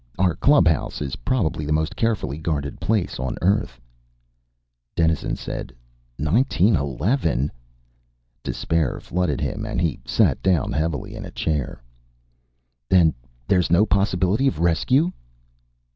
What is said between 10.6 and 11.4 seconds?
heavily in a